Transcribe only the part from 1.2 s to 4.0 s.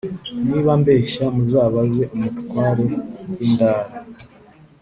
muzabaze umutware w’i ndara